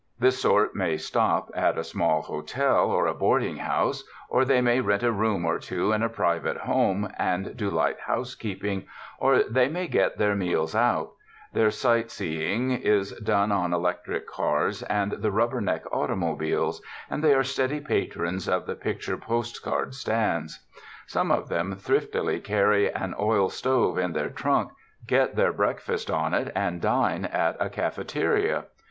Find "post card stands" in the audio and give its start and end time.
19.17-20.65